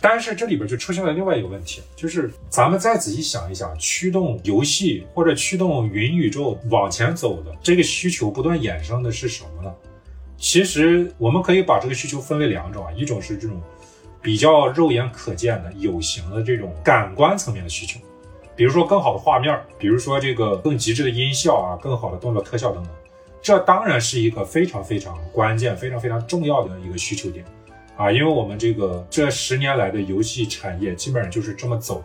[0.00, 9.72] 但是这里边就出现了另外一个问题，就是咱们再仔细想一想，驱动游戏或者驱动云宇宙往前走的这个需求不断衍生的是什么呢？
[10.36, 13.60] 其实我们可以把这个需求分为两种啊，一种是这种
[14.20, 17.98] 比较肉眼可见的有形的这种感官层面的需求，
[18.56, 22.92] 比如说更好的画面，比如说这个更极致的音效啊，更好的动作特效等等，
[23.42, 27.44] 这当然是一个非常非常关键、非常非常重要的一个需求点。
[27.96, 32.02] 啊，因为我们这个这十年来的游戏产业基本上就是这么走，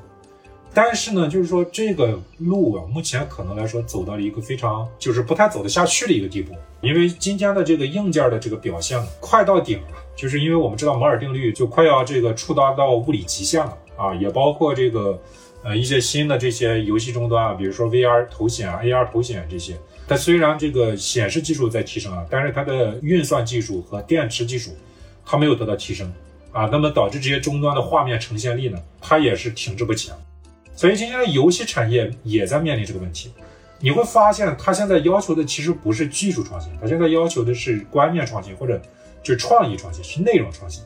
[0.74, 6.54] 但是呢，就是说这个路啊，目前可能来说走到了一个非常就是不太走得下去的一个地步。
[6.80, 15.20] 因为今天的这个硬件的这个表现快到顶了，就是因为我们知道摩尔定律就快要这个触达到物理极限了啊，也包括这个
[15.63, 19.76] 呃一些新的这些游戏终端啊，比如说 VR 头显啊、AR 头显这些，
[20.08, 24.71] 它虽然这个显示技术在提升啊，但是它的运算技术和电池技术。
[25.24, 26.12] 它没有得到提升
[26.52, 30.13] 啊，那么导致这些终端的画面呈现力呢，它也是停滞不前。
[30.76, 33.32] 所以今天的游戏产业也在面临这个问题。
[33.80, 38.82] 你会发现，它现在要求的其实不是技术创新，它现在要求的是观念创新或者
[39.24, 40.84] 就创意创新，是内容创新。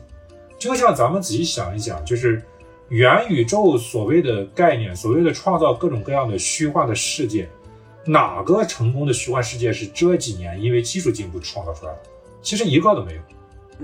[0.58, 2.42] 就像咱们仔细想一想，就是
[2.88, 7.48] 元宇宙所谓的概念，所谓的创造各种各样的虚幻的世界，
[8.04, 11.98] 哪个成功的虚幻世界是这几年因为技术进步创造出来的？
[12.42, 13.20] 其实一个都没有。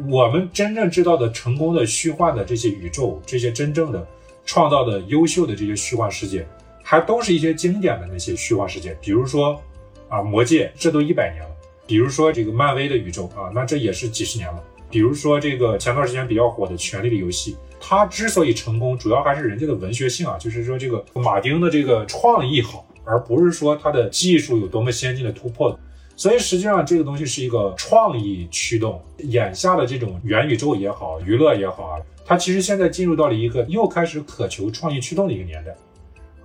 [0.09, 4.07] 我们真正知道的成功的虚幻的这些宇宙，这些真正的
[4.47, 6.47] 创造的优秀的这些虚幻世界，
[6.83, 8.97] 还都是一些经典的那些虚幻世界。
[9.03, 9.61] 比如说
[10.09, 11.51] 啊，魔戒，这都一百年了；
[11.87, 14.63] 比如说这个漫威的宇宙啊，那这也是几十年了。
[14.89, 25.77] 比如说这个前段时间比较火的《权力的游戏》，它之所以成功，主要还是人家的文学性啊，就是说这个马丁的这个创意好，而不是说它的技术有多么先进的突破。
[26.15, 35.75] 所以实际上这个东西是一个创意驱动，眼下的这种元宇宙也好，娱乐也好啊，它其实现在进入到了一个又开始渴求创意驱动的一个年代，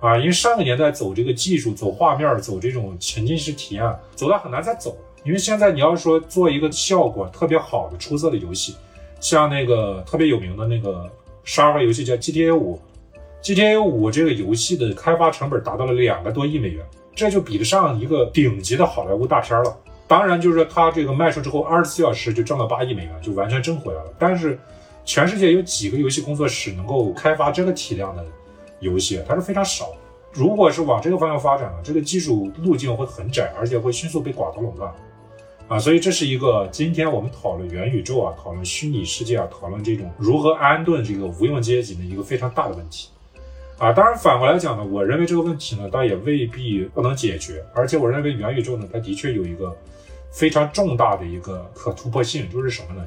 [0.00, 4.98] 啊，因为上个年代走这个技术、走画面、走这种沉浸式体验，走到很难再走了。
[5.24, 8.74] 因为现在你要说做一个效果特别好的、出色的游戏，
[9.20, 11.08] 像那个特别有名的那个
[11.44, 12.80] 十二个游戏叫 GTA 五
[13.42, 16.84] ，GTA 五这个游戏的开发成本达到了两个多亿美元。
[17.14, 19.76] 这就比得上一个顶级的好莱坞大片了。
[20.06, 24.14] 当然，就是说它这个卖出之后，二十四小时就挣了八亿美元，就完全挣回来了。
[24.18, 24.58] 但是，
[25.04, 28.24] 全世界有几个游戏工作室能够开发这个体量的
[28.80, 29.20] 游戏？
[29.26, 29.90] 它是非常少。
[30.32, 34.94] 如果是往这个方向发展呢，这个技术路径会很窄，而且会迅速被寡头垄断。
[35.68, 43.10] 啊，所以这是一个今天我们讨论元宇宙啊，讨论虚拟世界啊，讨论这种如何安顿这个无用阶级的一个非常大的问题。
[43.76, 47.62] 啊，当然反过来讲呢，我认为这个问题呢，倒也未必不能解决。
[47.74, 49.76] 而且我认为元宇宙呢，它的确有一个
[50.32, 53.06] 非常重大的一个可突破性，就是什么呢？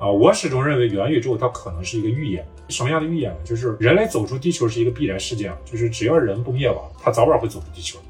[0.00, 2.44] 啊，我始终认为元宇宙它可能是一个预言。
[2.68, 3.38] 什么样的预言呢？
[3.44, 8.00] 就是人类走出地球是一个必然事件，就是只要人不灭亡，它早晚会走出地球。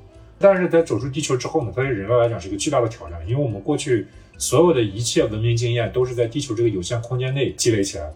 [0.40, 8.14] 但是在走出地球之后呢，它对人类来讲是一个巨大的挑战，因为我们过去所有的一切文明经验都是在地球这个有限空间内积累起来的。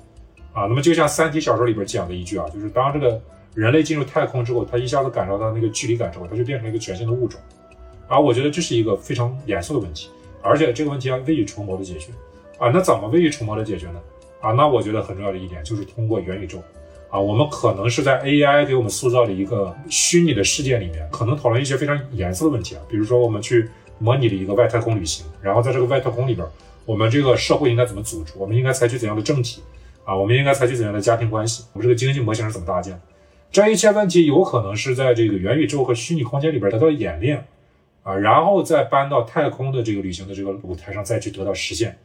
[0.54, 3.20] 啊，那么就像《三体》小说里边讲的一句啊，就是当这个。
[3.54, 7.40] 人类进入太空之后，他一下子感受到那个距离感之后，他就变成了一个全新的物种，
[8.08, 10.10] 啊我觉得这是一个非常严肃的问题，
[10.42, 12.10] 而且这个问题要未雨绸缪的解决，
[12.58, 14.00] 啊，那怎么未雨绸缪的解决呢？
[14.40, 16.60] 啊，那我觉得很重要的一点就是通过元宇宙，
[17.14, 23.68] 啊，我们可能是在 AI 给我们塑造的一个虚拟的世界里面，可能讨论一些非常严肃的问题啊，比如说我们去
[24.00, 26.44] 模拟了一个外太空旅行，然后在这个外太空里边，
[26.84, 28.32] 我们这个社会应该怎么组织？
[28.36, 29.62] 我们应该采取怎样的政体？
[30.04, 31.62] 啊，我们应该采取怎样的家庭关系？
[31.72, 33.00] 我们这个经济模型是怎么搭建？
[33.52, 37.46] 这一切问题有可能是在这个元宇宙和虚拟空间里边得到演练，
[38.02, 41.96] 啊，然后再搬到太空的这个旅行的这个舞台上再去得到实现，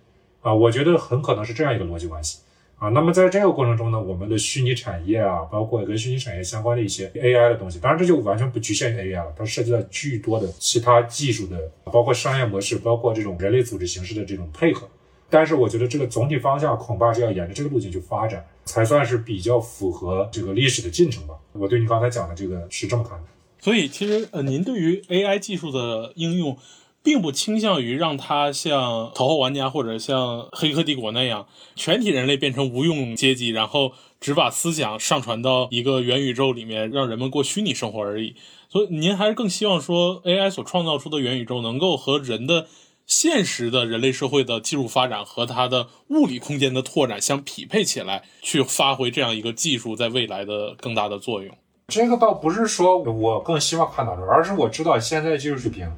[0.41, 2.37] 啊，我觉得很可能是这样一个逻辑关系，
[2.79, 14.87] 啊，那么在这个过程中呢，我们的虚拟产业啊，包括跟虚拟产业相关的一些 AI 的东西，当然这就完全不局限于 AI 了，它涉及到巨多的其他技术的，包括商业模式，包括这种人类组织形式的这种配合。
[15.29, 21.35] 但是我觉得这个总体方向恐怕是要沿着这个路径去发展，才算是比较符合这个历史的进程吧。
[21.51, 23.25] 我对你刚才讲的这个是这么看的。
[23.59, 26.57] 所以其实呃，您对于 AI 技术的应用，
[27.03, 38.35] 并不倾向于让它像《头号玩家》或者像《黑客帝国》那样，全体人类变成无用阶级，然后只把思想上传到一个元宇宙里面，让人们过虚拟生活而已。
[38.69, 42.67] 所以您还是更希望说，AI 所创造出的元宇宙能够和人的。
[43.09, 51.51] 现实的人类社会的技术发展和它的物理空间的拓展相匹配起来，去发挥这样一个技术在未来的更大的作用。
[51.87, 55.91] 这个倒不是说我更希望看到这，而是我知道现在技术水平，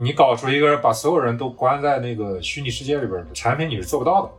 [0.00, 4.30] 你搞出一个把所有人都关在那个虚拟世界里边的产品，你是做不到的。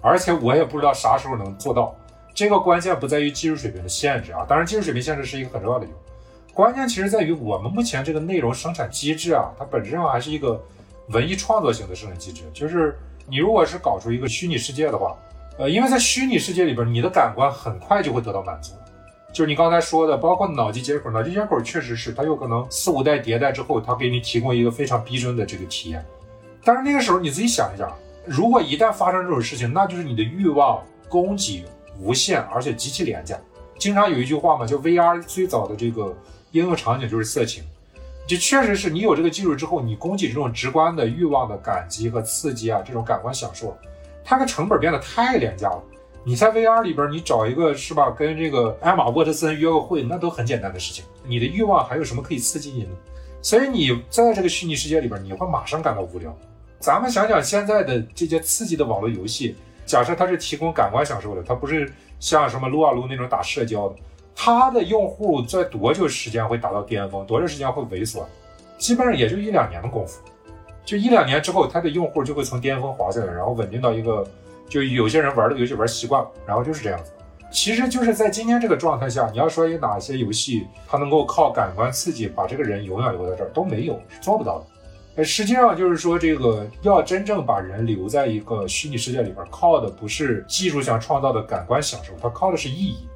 [0.00, 1.94] 而且我也不知道啥时候能做到。
[2.32, 10.62] 这个关键不在于技术水平的限制啊，当然技术水平限制是一个很重要的原因，关键其实在于我们目前这个内容生产机制啊，它本质上还是一个
[11.08, 12.44] 文艺创作型的生产机制。
[12.54, 12.96] 就是
[13.28, 15.16] 你如果是搞出一个虚拟世界的话，
[15.58, 18.74] 呃，因为在虚拟世界里边，你的感官很快就会得到满足。
[19.32, 26.04] 就是你刚才说的，包括脑机接口，脑机接口确实是它有可能四五代迭代之后，它给你提供一个非常逼真的这个体验。
[26.64, 27.88] 但是那个时候你自己想一想，
[28.26, 31.64] 如果一旦发生这种事情，那就是你的欲望供给
[32.00, 33.38] 无限，而且极其廉价。
[33.78, 36.14] 经常有一句话嘛，叫 VR 最早的这个
[36.50, 37.62] 应用场景就是色情。
[38.26, 43.76] 这确实是你有这个技术之后，你供给这种直观的欲望的感激和刺激啊，这种感官享受，
[44.24, 45.82] 它的成本变得太廉价了。
[46.22, 51.02] 你在 VR 里边，你找一个是吧，跟这个艾玛沃特森约个会，那都很简单的事情。
[51.24, 52.90] 你的欲望还有什么可以刺激你呢？
[53.40, 56.36] 所以你在这个虚拟世界里边，你会马上感到无聊。
[56.78, 59.56] 咱们想想现在的这些刺激的网络游戏，
[59.86, 63.94] 假设它是提供感官享受的，它不是像什么撸啊撸那种打社交的，
[64.36, 67.24] 它的用户在多久时间会达到巅峰？
[67.24, 68.28] 多长时间会萎缩？
[68.76, 70.20] 基本上也就一两年的功夫，
[70.84, 74.22] 就一两年之后，它的用户就会从巅峰滑下来，然后稳定到一个。
[74.70, 77.10] 就有些人玩这个游戏玩习惯了，然后就是这样子。
[77.50, 84.66] 其实就是在今天这个状态下，你要说有哪些游戏它能够靠感官刺激把这个人永远留在这儿，都没有，是做不到的。
[85.16, 93.08] 呃，实际上就是说，这个要真正把人留在一个虚拟世界里边，靠的不是技术上创造的感官享受，它靠的是意义。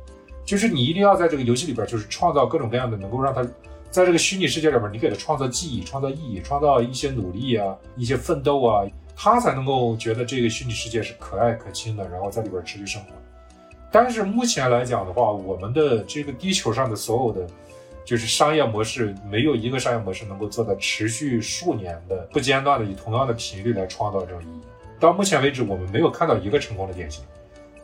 [0.44, 3.44] 就是你一定要在这个游戏里边，就是创造各种各样的能够让他
[3.88, 8.84] 在这个虚拟世界里边，你给他创造记忆、创造意义、创造一些努力啊、一些奋斗啊。
[9.16, 13.08] 他才能够觉得这个虚拟世界是可爱可亲的，然后在里边持续生活。
[13.90, 17.46] 但是目前来讲的话，我们的这个地球上的所有的
[18.04, 24.60] 就是商业模式，没有一个商业模式能够做到持续数年的不间断的以同样的频率来创造这种意义。
[24.98, 27.22] 到目前为止，我们没有看到一个成功的典型。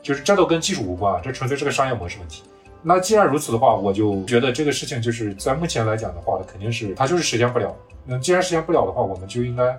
[0.02, 2.42] 就是这都跟技术无关，这纯粹是个商业模式问题。
[2.82, 7.76] 那既然如此的话，我就觉得这个事情就是在目前来讲的话，肯定是它就是实现不了。
[8.04, 9.76] 那既然实现不了的话，我们就应该。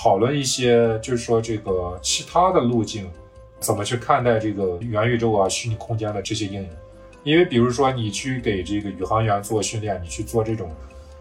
[0.00, 3.10] 讨论一些，就是说这个其他的路径，
[3.58, 6.68] 怎么去看待这个元宇宙啊、虚拟空间的这些应用？
[7.24, 10.70] 因为比如说你去给这个宇航员做训练，你去做这种，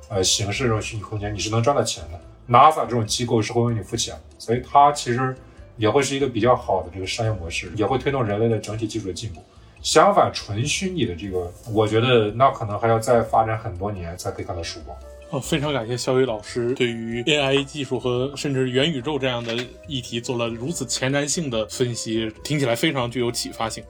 [0.09, 2.19] 呃，形式这种虚拟空间，你是能赚到钱的。
[2.47, 5.35] NASA 这种机构是会为你付钱，所以它其实
[5.75, 9.41] 也会是一个比较好的这个商业模式，也会推动人类的整体技术的进步。
[9.81, 14.95] 相反，纯虚拟的这个，我觉得那可能还要再发展很多年才可以看到曙光。
[15.29, 23.83] 哦，非常感谢肖宇老师对于 AI 技术和甚至元宇宙这样的议题做了如此前瞻性的分析，听起来非常具有启发性。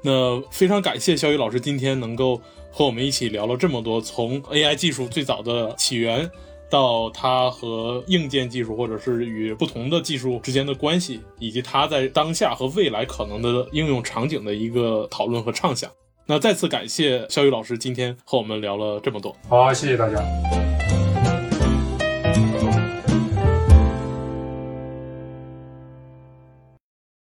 [0.00, 6.30] 那非常感谢肖宇老师今天能够和我们一起聊了这么多，从 AI 技术最早的起源，
[6.70, 15.90] 到它和硬件技术或者是与不同的技术之间的关系，以及它在当下和未来可能的应用场景的一个讨论和畅想。
[16.28, 19.34] 那再次感谢肖宇老师今天和我们聊了这么多。
[19.48, 20.75] 好，谢谢大家。